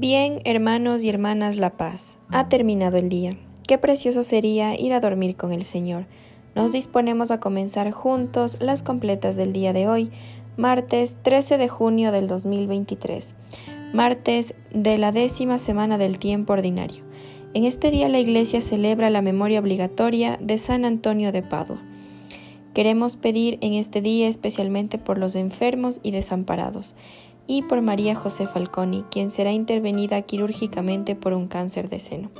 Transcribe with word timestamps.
Bien, 0.00 0.42
hermanos 0.44 1.02
y 1.02 1.08
hermanas 1.08 1.56
La 1.56 1.70
Paz, 1.70 2.20
ha 2.30 2.48
terminado 2.48 2.98
el 2.98 3.08
día. 3.08 3.36
Qué 3.66 3.78
precioso 3.78 4.22
sería 4.22 4.78
ir 4.78 4.92
a 4.92 5.00
dormir 5.00 5.34
con 5.34 5.52
el 5.52 5.64
Señor. 5.64 6.06
Nos 6.54 6.70
disponemos 6.70 7.32
a 7.32 7.40
comenzar 7.40 7.90
juntos 7.90 8.58
las 8.60 8.84
completas 8.84 9.34
del 9.34 9.52
día 9.52 9.72
de 9.72 9.88
hoy, 9.88 10.12
martes 10.56 11.18
13 11.22 11.58
de 11.58 11.66
junio 11.66 12.12
del 12.12 12.28
2023, 12.28 13.34
martes 13.92 14.54
de 14.72 14.98
la 14.98 15.10
décima 15.10 15.58
semana 15.58 15.98
del 15.98 16.20
tiempo 16.20 16.52
ordinario. 16.52 17.02
En 17.52 17.64
este 17.64 17.90
día 17.90 18.08
la 18.08 18.20
Iglesia 18.20 18.60
celebra 18.60 19.10
la 19.10 19.20
memoria 19.20 19.58
obligatoria 19.58 20.38
de 20.40 20.58
San 20.58 20.84
Antonio 20.84 21.32
de 21.32 21.42
Padua. 21.42 21.82
Queremos 22.72 23.16
pedir 23.16 23.58
en 23.62 23.74
este 23.74 24.00
día 24.00 24.28
especialmente 24.28 24.98
por 24.98 25.18
los 25.18 25.34
enfermos 25.34 25.98
y 26.04 26.12
desamparados 26.12 26.94
y 27.50 27.62
por 27.62 27.80
María 27.80 28.14
José 28.14 28.46
Falconi, 28.46 29.04
quien 29.10 29.30
será 29.30 29.52
intervenida 29.52 30.20
quirúrgicamente 30.20 31.16
por 31.16 31.32
un 31.32 31.48
cáncer 31.48 31.88
de 31.88 31.98
seno, 31.98 32.30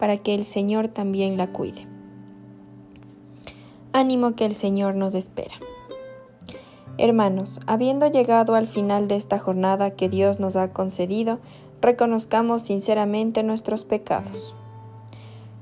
para 0.00 0.16
que 0.16 0.34
el 0.34 0.42
Señor 0.42 0.88
también 0.88 1.36
la 1.36 1.52
cuide. 1.52 1.86
Ánimo 3.92 4.34
que 4.34 4.46
el 4.46 4.54
Señor 4.54 4.96
nos 4.96 5.14
espera. 5.14 5.54
Hermanos, 6.96 7.60
habiendo 7.66 8.06
llegado 8.06 8.54
al 8.54 8.66
final 8.66 9.06
de 9.06 9.16
esta 9.16 9.38
jornada 9.38 9.90
que 9.90 10.08
Dios 10.08 10.40
nos 10.40 10.56
ha 10.56 10.72
concedido, 10.72 11.40
reconozcamos 11.82 12.62
sinceramente 12.62 13.42
nuestros 13.42 13.84
pecados. 13.84 14.54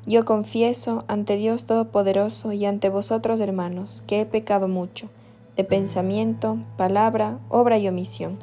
Yo 0.06 0.24
confieso 0.24 1.05
ante 1.08 1.36
Dios 1.36 1.66
Todopoderoso 1.66 2.52
y 2.52 2.66
ante 2.66 2.88
vosotros, 2.88 3.41
hermanos, 3.41 4.05
que 4.06 4.20
he 4.20 4.27
pecado 4.27 4.69
mucho, 4.69 5.08
de 5.56 5.64
pensamiento, 5.64 6.58
palabra, 6.77 7.41
obra 7.48 7.78
y 7.78 7.88
omisión 7.88 8.38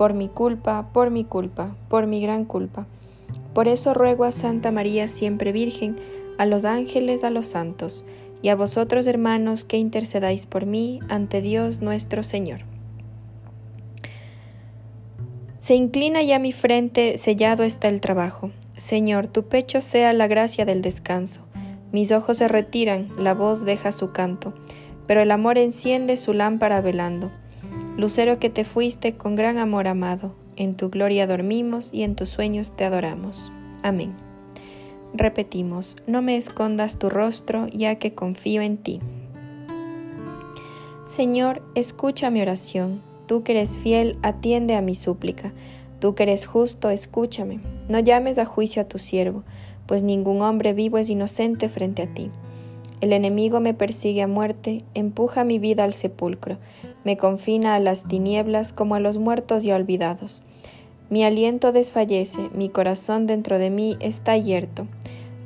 por 0.00 0.14
mi 0.14 0.28
culpa, 0.28 0.88
por 0.94 1.10
mi 1.10 1.24
culpa, 1.24 1.76
por 1.90 2.06
mi 2.06 2.22
gran 2.22 2.46
culpa. 2.46 2.86
Por 3.52 3.68
eso 3.68 3.92
ruego 3.92 4.24
a 4.24 4.32
Santa 4.32 4.70
María 4.70 5.08
siempre 5.08 5.52
Virgen, 5.52 5.96
a 6.38 6.46
los 6.46 6.64
ángeles, 6.64 7.22
a 7.22 7.28
los 7.28 7.48
santos, 7.48 8.06
y 8.40 8.48
a 8.48 8.56
vosotros 8.56 9.06
hermanos 9.06 9.66
que 9.66 9.76
intercedáis 9.76 10.46
por 10.46 10.64
mí 10.64 11.00
ante 11.10 11.42
Dios 11.42 11.82
nuestro 11.82 12.22
Señor. 12.22 12.60
Se 15.58 15.74
inclina 15.74 16.22
ya 16.22 16.38
mi 16.38 16.52
frente, 16.52 17.18
sellado 17.18 17.62
está 17.62 17.88
el 17.88 18.00
trabajo. 18.00 18.52
Señor, 18.78 19.26
tu 19.26 19.48
pecho 19.48 19.82
sea 19.82 20.14
la 20.14 20.28
gracia 20.28 20.64
del 20.64 20.80
descanso. 20.80 21.42
Mis 21.92 22.10
ojos 22.10 22.38
se 22.38 22.48
retiran, 22.48 23.10
la 23.18 23.34
voz 23.34 23.66
deja 23.66 23.92
su 23.92 24.12
canto, 24.12 24.54
pero 25.06 25.20
el 25.20 25.30
amor 25.30 25.58
enciende 25.58 26.16
su 26.16 26.32
lámpara 26.32 26.80
velando. 26.80 27.30
Lucero 28.00 28.38
que 28.38 28.48
te 28.48 28.64
fuiste 28.64 29.18
con 29.18 29.36
gran 29.36 29.58
amor 29.58 29.86
amado, 29.86 30.32
en 30.56 30.74
tu 30.74 30.88
gloria 30.88 31.26
dormimos 31.26 31.90
y 31.92 32.02
en 32.02 32.16
tus 32.16 32.30
sueños 32.30 32.74
te 32.74 32.86
adoramos. 32.86 33.52
Amén. 33.82 34.14
Repetimos, 35.12 35.98
no 36.06 36.22
me 36.22 36.38
escondas 36.38 36.98
tu 36.98 37.10
rostro, 37.10 37.66
ya 37.66 37.96
que 37.96 38.14
confío 38.14 38.62
en 38.62 38.78
ti. 38.78 39.00
Señor, 41.04 41.62
escucha 41.74 42.30
mi 42.30 42.40
oración, 42.40 43.02
tú 43.26 43.42
que 43.42 43.52
eres 43.52 43.76
fiel, 43.76 44.16
atiende 44.22 44.76
a 44.76 44.80
mi 44.80 44.94
súplica, 44.94 45.52
tú 45.98 46.14
que 46.14 46.22
eres 46.22 46.46
justo, 46.46 46.88
escúchame, 46.88 47.60
no 47.90 47.98
llames 47.98 48.38
a 48.38 48.46
juicio 48.46 48.80
a 48.80 48.88
tu 48.88 48.96
siervo, 48.96 49.44
pues 49.84 50.02
ningún 50.04 50.40
hombre 50.40 50.72
vivo 50.72 50.96
es 50.96 51.10
inocente 51.10 51.68
frente 51.68 52.04
a 52.04 52.06
ti. 52.06 52.30
El 53.00 53.12
enemigo 53.14 53.60
me 53.60 53.72
persigue 53.72 54.22
a 54.22 54.26
muerte, 54.26 54.84
empuja 54.94 55.42
mi 55.44 55.58
vida 55.58 55.84
al 55.84 55.94
sepulcro, 55.94 56.58
me 57.04 57.16
confina 57.16 57.74
a 57.74 57.80
las 57.80 58.06
tinieblas 58.06 58.72
como 58.72 58.94
a 58.94 59.00
los 59.00 59.16
muertos 59.16 59.62
ya 59.62 59.76
olvidados. 59.76 60.42
Mi 61.08 61.24
aliento 61.24 61.72
desfallece, 61.72 62.50
mi 62.54 62.68
corazón 62.68 63.26
dentro 63.26 63.58
de 63.58 63.70
mí 63.70 63.96
está 64.00 64.36
yerto. 64.36 64.86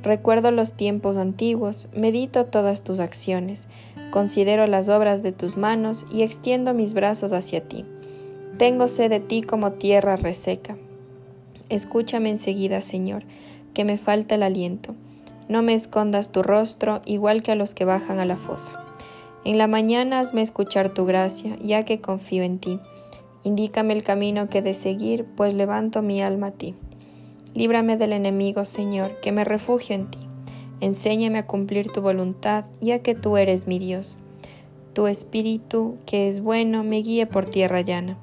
Recuerdo 0.03 0.51
los 0.51 0.75
tiempos 0.75 1.17
antiguos, 1.17 1.89
medito 1.95 2.45
todas 2.45 2.83
tus 2.83 3.01
acciones, 3.01 3.69
considero 4.11 4.67
las 4.67 4.89
obras 4.89 5.23
de 5.23 5.33
tus 5.33 5.57
manos 5.57 6.05
y 6.13 6.23
extiendo 6.23 6.75
mis 6.75 6.93
brazos 6.93 7.33
hacia 7.33 7.67
ti. 7.67 7.87
Tengo 8.59 8.89
sed 8.89 9.11
de 9.11 9.21
ti 9.21 9.43
como 9.43 9.73
tierra 9.73 10.17
reseca. 10.17 10.77
Escúchame 11.71 12.31
enseguida, 12.31 12.81
Señor, 12.81 13.25
que 13.73 13.85
me 13.85 13.97
falta 13.97 14.35
el 14.35 14.43
aliento. 14.43 14.95
No 15.49 15.63
me 15.63 15.75
escondas 15.75 16.33
tu 16.33 16.43
rostro 16.43 17.03
igual 17.05 17.43
que 17.43 17.53
a 17.53 17.55
los 17.55 17.75
que 17.75 17.85
bajan 17.85 18.19
a 18.19 18.25
la 18.25 18.37
fosa. 18.37 18.73
En 19.45 19.59
la 19.59 19.67
mañana 19.67 20.21
hazme 20.21 20.41
escuchar 20.41 20.95
tu 20.95 21.05
gracia, 21.05 21.59
ya 21.63 21.85
que 21.85 22.01
confío 22.01 22.43
en 22.43 22.59
ti. 22.59 22.81
Indícame 23.43 23.93
el 23.93 24.03
camino 24.03 24.49
que 24.49 24.63
de 24.63 24.73
seguir, 24.73 25.27
pues 25.37 25.53
levanto 25.53 26.01
mi 26.01 26.23
alma 26.23 26.47
a 26.47 26.51
ti. 26.53 26.75
Líbrame 27.53 27.99
del 27.99 28.15
enemigo, 28.15 28.65
Señor, 28.65 29.21
que 29.21 29.33
me 29.33 29.45
refugio 29.45 29.95
en 29.95 30.11
ti. 30.11 30.19
Enséñame 30.81 31.39
a 31.39 31.47
cumplir 31.47 31.93
tu 31.93 32.01
voluntad, 32.01 32.65
ya 32.81 33.01
que 33.01 33.15
tú 33.15 33.37
eres 33.37 33.67
mi 33.67 33.79
Dios. 33.79 34.17
Tu 34.95 35.07
espíritu, 35.07 35.99
que 36.07 36.27
es 36.27 36.41
bueno, 36.41 36.83
me 36.83 37.03
guíe 37.03 37.27
por 37.27 37.45
tierra 37.45 37.83
llana. 37.83 38.17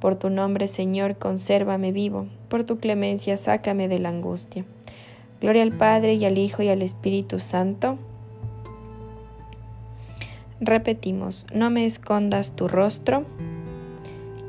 Por 0.00 0.16
tu 0.16 0.30
nombre, 0.30 0.68
Señor, 0.68 1.18
consérvame 1.18 1.92
vivo. 1.92 2.26
Por 2.48 2.62
tu 2.64 2.78
clemencia, 2.78 3.36
sácame 3.36 3.88
de 3.88 3.98
la 3.98 4.08
angustia. 4.10 4.64
Gloria 5.40 5.62
al 5.62 5.72
Padre 5.72 6.14
y 6.14 6.24
al 6.24 6.36
Hijo 6.38 6.62
y 6.62 6.68
al 6.68 6.82
Espíritu 6.82 7.40
Santo. 7.40 7.98
Repetimos, 10.60 11.46
no 11.54 11.70
me 11.70 11.86
escondas 11.86 12.54
tu 12.54 12.68
rostro, 12.68 13.24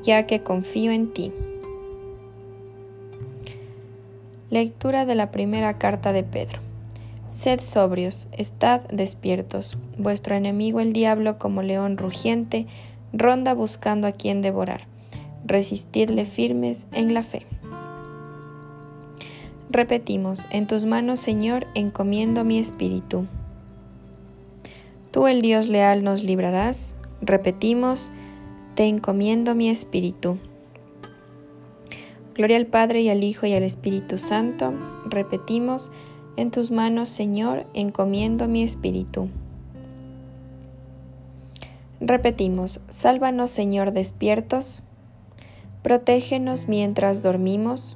ya 0.04 0.28
que 0.28 0.44
confío 0.44 0.92
en 0.92 1.14
ti. 1.14 1.32
Lectura 4.50 5.06
de 5.06 5.16
la 5.16 5.32
primera 5.32 5.78
carta 5.78 6.12
de 6.12 6.24
Pedro. 6.24 6.60
Sed 7.30 7.62
sobrios, 7.62 8.28
estad 8.34 8.82
despiertos. 8.92 9.78
Vuestro 9.98 10.36
enemigo 10.36 10.82
el 10.82 10.92
diablo 10.92 11.40
como 11.40 11.62
león 11.62 11.96
rugiente 11.96 12.68
ronda 13.14 13.54
buscando 13.54 14.08
a 14.08 14.12
quien 14.12 14.42
devorar. 14.42 14.82
Resistidle 15.46 16.26
firmes 16.26 16.88
en 16.92 17.14
la 17.14 17.24
fe. 17.24 17.46
Repetimos, 19.74 20.48
en 20.50 20.68
tus 20.68 20.84
manos, 20.84 21.22
Señor, 21.22 21.66
encomiendo 21.76 22.44
mi 22.44 22.60
espíritu. 22.60 23.26
Tú, 25.12 25.28
el 25.28 25.42
Dios 25.42 25.70
leal, 25.70 26.04
nos 26.04 26.24
librarás. 26.24 26.94
Repetimos, 27.22 28.12
te 28.76 28.84
encomiendo 28.88 29.56
mi 29.56 29.70
espíritu. 29.70 30.40
Gloria 32.36 32.58
al 32.58 32.66
Padre 32.66 33.00
y 33.00 33.08
al 33.08 33.24
Hijo 33.24 33.46
y 33.46 33.54
al 33.54 33.64
Espíritu 33.64 34.18
Santo. 34.18 34.74
Repetimos, 35.06 35.90
en 36.36 36.52
tus 36.52 36.70
manos, 36.70 37.08
Señor, 37.08 37.66
encomiendo 37.74 38.50
mi 38.50 38.64
espíritu. 38.64 39.30
Repetimos, 42.02 42.82
sálvanos, 42.90 43.52
Señor, 43.52 43.94
despiertos. 43.94 44.84
Protégenos 45.82 46.68
mientras 46.68 47.24
dormimos 47.24 47.96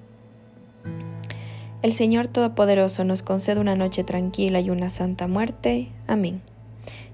El 1.81 1.93
Señor 1.93 2.27
Todopoderoso 2.27 3.03
nos 3.05 3.23
concede 3.23 3.59
una 3.59 3.75
noche 3.75 4.03
tranquila 4.03 4.59
y 4.59 4.69
una 4.69 4.89
santa 4.89 5.27
muerte. 5.27 5.87
Amén. 6.05 6.41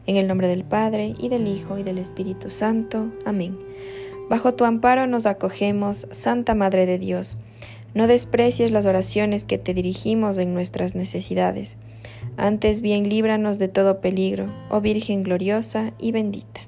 En 0.07 0.17
el 0.17 0.27
nombre 0.27 0.49
del 0.49 0.65
Padre, 0.65 1.15
y 1.17 1.29
del 1.29 1.47
Hijo, 1.47 1.77
y 1.77 1.83
del 1.83 1.97
Espíritu 1.97 2.49
Santo. 2.49 3.07
Amén. 3.25 3.57
Bajo 4.29 4.55
tu 4.55 4.65
amparo 4.65 5.07
nos 5.07 5.25
acogemos, 5.25 6.05
Santa 6.11 6.53
Madre 6.53 6.85
de 6.85 6.99
Dios. 6.99 7.37
No 7.93 8.07
desprecies 8.07 8.71
las 8.71 8.85
oraciones 8.85 9.45
que 9.45 9.57
te 9.57 9.73
dirigimos 9.73 10.37
en 10.37 10.53
nuestras 10.53 10.95
necesidades. 10.95 11.77
Antes 12.35 12.81
bien 12.81 13.07
líbranos 13.07 13.59
de 13.59 13.69
todo 13.69 14.01
peligro, 14.01 14.53
oh 14.69 14.81
Virgen 14.81 15.23
gloriosa 15.23 15.93
y 15.97 16.11
bendita. 16.11 16.66